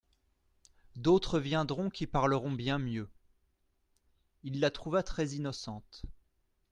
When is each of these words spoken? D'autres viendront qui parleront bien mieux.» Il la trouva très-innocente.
D'autres 0.95 1.37
viendront 1.39 1.91
qui 1.91 2.07
parleront 2.07 2.51
bien 2.51 2.79
mieux.» 2.79 3.07
Il 4.41 4.59
la 4.59 4.71
trouva 4.71 5.03
très-innocente. 5.03 6.01